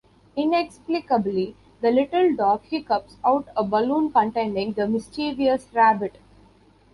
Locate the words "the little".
1.81-2.35